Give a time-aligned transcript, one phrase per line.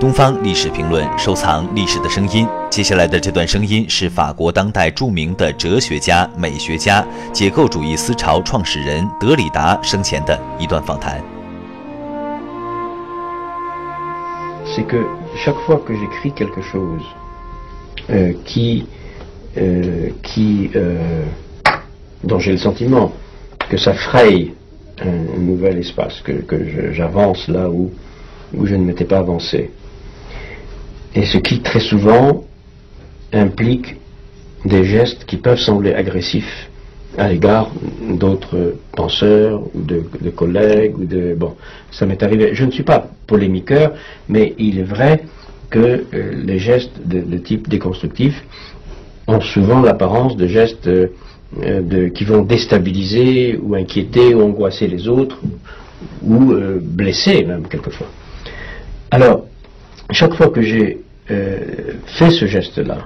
[0.00, 2.48] 东方历史评论，收藏历史的声音。
[2.70, 11.22] 接下来的这段声音是法国当代著名的哲学家、美学家、解构主义思潮创始人德里达生前的一段访谈。
[14.74, 15.04] C'est que
[15.44, 17.02] chaque fois que j'écris quelque chose
[18.08, 18.86] euh, qui,
[19.58, 21.26] euh, qui, euh,
[22.24, 23.12] dont j'ai le sentiment
[23.68, 24.54] que ça fraye
[25.02, 27.90] un, un nouvel espace, que, que j'avance là où,
[28.54, 29.70] où je ne m'étais pas avancé,
[31.14, 32.44] et ce qui très souvent
[33.32, 33.96] implique
[34.64, 36.68] des gestes qui peuvent sembler agressifs
[37.18, 37.70] à l'égard
[38.18, 41.54] d'autres penseurs ou de, collègues ou de bon
[41.90, 42.54] ça m'est arrivé.
[42.54, 43.94] Je ne suis pas polémiqueur
[44.28, 45.22] mais il est vrai
[45.70, 48.44] que euh, les gestes de, type déconstructif
[49.26, 55.38] ont souvent l'apparence de gestes euh, qui vont déstabiliser ou inquiéter ou angoisser les autres
[56.22, 58.06] ou euh, blesser même quelquefois.
[59.10, 59.46] Alors
[60.12, 61.58] chaque fois que j'ai euh,
[62.06, 62.98] fait ce geste-là,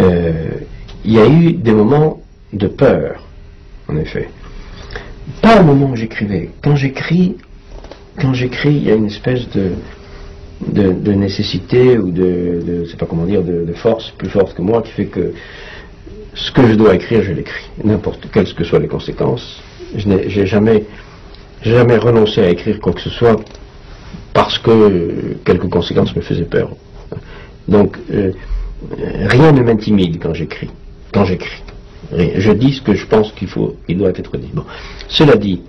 [0.00, 0.32] euh,
[1.04, 2.20] il y a eu des moments
[2.52, 3.22] de peur,
[3.88, 4.28] en effet.
[5.40, 6.50] Pas au moment où j'écrivais.
[6.62, 7.36] Quand j'écris,
[8.20, 9.72] quand j'écris, il y a une espèce de,
[10.66, 15.06] de, nécessité ou de, pas comment dire, de, force plus forte que moi qui fait
[15.06, 15.32] que
[16.34, 19.62] ce que je dois écrire, je l'écris, n'importe quelles que soient les conséquences.
[19.96, 20.84] Je n'ai jamais,
[21.62, 23.36] jamais renoncé à écrire quoi que ce soit
[24.34, 26.70] parce que quelques conséquences me faisaient peur.
[27.68, 28.32] Donc, euh,
[29.00, 30.70] rien ne m'intimide quand j'écris.
[31.14, 31.62] Quand j'écris.
[32.12, 34.50] Je dis ce que je pense qu'il faut, il doit être dit.
[35.08, 35.62] Cela dit,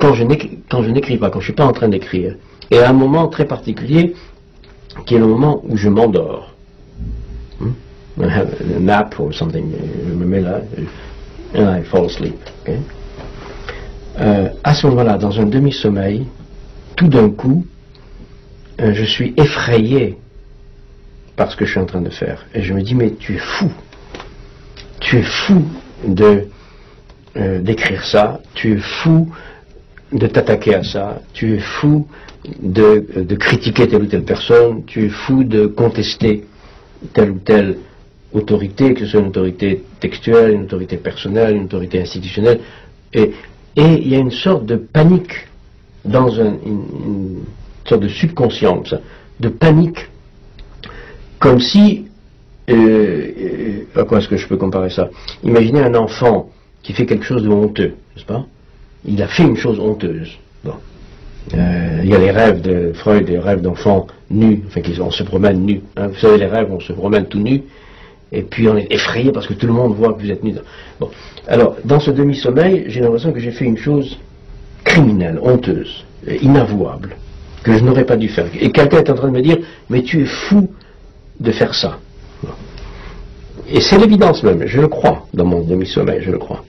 [0.00, 2.34] quand je n'écris pas, quand je ne suis pas en train d'écrire,
[2.70, 4.14] et à un moment très particulier,
[5.06, 6.54] qui est le moment où je m'endors,
[7.60, 8.22] hmm?
[8.22, 9.70] a nap or something,
[10.08, 10.60] je me mets là,
[11.54, 12.34] and I fall asleep.
[14.20, 16.26] Euh, à ce moment-là, dans un demi-sommeil,
[16.98, 17.64] tout d'un coup,
[18.80, 20.18] euh, je suis effrayé
[21.36, 22.44] par ce que je suis en train de faire.
[22.54, 23.70] Et je me dis, mais tu es fou.
[24.98, 25.64] Tu es fou
[26.04, 26.48] de
[27.36, 28.40] euh, d'écrire ça.
[28.54, 29.28] Tu es fou
[30.12, 31.22] de t'attaquer à ça.
[31.32, 32.08] Tu es fou
[32.60, 34.84] de, de, critiquer telle ou telle personne.
[34.84, 36.46] Tu es fou de contester
[37.12, 37.78] telle ou telle
[38.32, 42.58] autorité, que ce soit une autorité textuelle, une autorité personnelle, une autorité institutionnelle.
[43.14, 43.30] Et
[43.76, 45.48] il y a une sorte de panique
[46.04, 47.44] dans une,
[47.86, 48.94] sorte de subconscience,
[49.40, 50.08] de panique,
[51.38, 52.06] comme si,
[52.68, 55.08] euh, euh, à quoi est-ce que je peux comparer ça?
[55.42, 56.50] Imaginez un enfant
[56.82, 58.44] qui fait quelque chose de honteux, n'est-ce pas?
[59.04, 60.36] Il a fait une chose honteuse.
[60.64, 60.74] Bon.
[61.54, 65.22] Euh, il y a les rêves de Freud, les rêves d'enfants nus, enfin on se
[65.22, 65.80] promène nus.
[65.96, 66.08] Hein.
[66.08, 67.62] Vous savez, les rêves, on se promène tout nu,
[68.32, 70.54] et puis on est effrayé parce que tout le monde voit que vous êtes nus.
[71.00, 71.08] Bon.
[71.46, 74.18] Alors, dans ce demi-sommeil, j'ai l'impression que j'ai fait une chose
[74.98, 76.04] criminelle, honteuse,
[76.42, 77.16] inavouable,
[77.62, 78.46] que je n'aurais pas dû faire.
[78.60, 80.68] Et quelqu'un est en train de me dire, mais tu es fou
[81.38, 81.98] de faire ça.
[83.70, 86.64] Et c'est l'évidence même, je le crois, dans mon demi-sommeil, je le crois.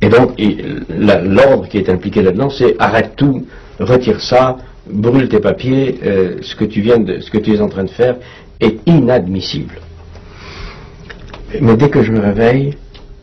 [0.00, 0.40] Et donc,
[0.88, 3.46] l'ordre qui est impliqué là-dedans, c'est arrête tout,
[3.80, 4.58] retire ça,
[4.88, 7.84] brûle tes papiers, euh, ce que tu viens de, ce que tu es en train
[7.84, 8.16] de faire
[8.60, 9.80] est inadmissible.
[11.60, 12.76] Mais dès que je me réveille,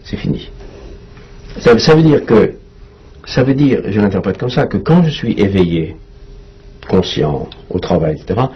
[0.04, 0.50] c'est fini.
[1.60, 2.56] ça, veut dire que
[3.26, 5.96] ça veut dire, je l'interprète comme ça, que quand je suis éveillé,
[6.88, 8.48] conscient, au travail, etc.,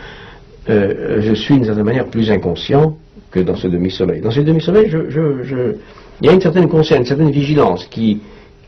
[0.70, 2.96] euh, je suis d'une certaine manière plus inconscient
[3.32, 4.22] que dans ce demi-sommeil.
[4.22, 5.76] Dans ce demi-sommeil, je,
[6.22, 8.22] il y a une certaine conscience, une certaine vigilance qui,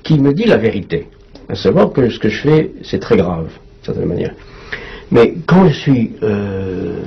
[0.04, 1.08] qui me dit la vérité.
[1.50, 4.34] À savoir que ce que je fais, c'est très grave, d'une certaine manière.
[5.12, 7.04] Mais quand je suis euh,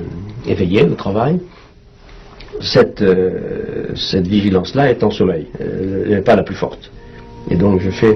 [0.47, 1.39] éveillé au travail,
[2.61, 5.47] cette, euh, cette vigilance-là est en sommeil.
[5.59, 6.91] elle n'est pas la plus forte.
[7.49, 8.15] Et donc je fais